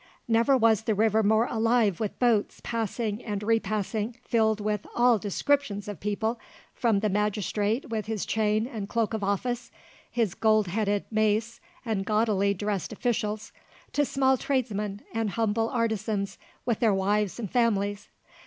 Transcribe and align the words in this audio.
Never 0.27 0.57
was 0.57 0.85
the 0.85 0.95
river 0.95 1.21
more 1.21 1.45
alive 1.45 1.99
with 1.99 2.17
boats 2.17 2.59
passing 2.63 3.23
and 3.23 3.43
repassing, 3.43 4.15
filled 4.23 4.59
with 4.59 4.87
all 4.95 5.19
descriptions 5.19 5.87
of 5.87 5.99
people, 5.99 6.39
from 6.73 7.01
the 7.01 7.07
magistrate 7.07 7.89
with 7.91 8.07
his 8.07 8.25
chain 8.25 8.65
and 8.65 8.89
cloak 8.89 9.13
of 9.13 9.23
office, 9.23 9.69
his 10.09 10.33
gold 10.33 10.69
headed 10.69 11.05
mace, 11.11 11.59
and 11.85 12.03
gaudily 12.03 12.51
dressed 12.55 12.91
officials, 12.91 13.51
to 13.93 14.03
small 14.03 14.37
tradesmen 14.37 15.01
and 15.13 15.29
humble 15.29 15.69
artisans 15.69 16.39
with 16.65 16.79
their 16.79 16.95
wives 16.95 17.37
and 17.37 17.51
families. 17.51 18.09